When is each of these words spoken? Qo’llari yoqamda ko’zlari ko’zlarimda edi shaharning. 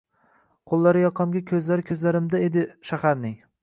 Qo’llari 0.71 1.03
yoqamda 1.03 1.43
ko’zlari 1.53 1.87
ko’zlarimda 1.93 2.45
edi 2.51 2.69
shaharning. 2.91 3.43